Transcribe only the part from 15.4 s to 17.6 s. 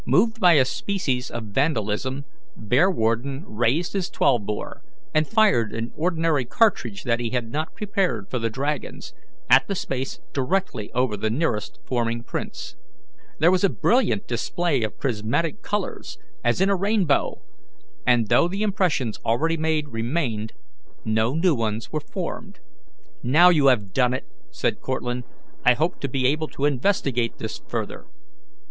colours, as in a rainbow,